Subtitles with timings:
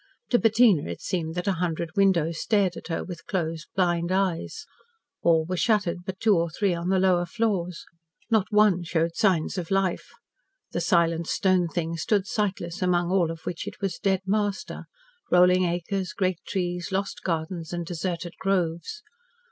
[0.31, 4.65] To Bettina it seemed that a hundred windows stared at her with closed, blind eyes.
[5.21, 7.85] All were shuttered but two or three on the lower floors.
[8.31, 10.09] Not one showed signs of life.
[10.71, 14.85] The silent stone thing stood sightless among all of which it was dead master
[15.29, 19.03] rolling acres, great trees, lost gardens and deserted groves.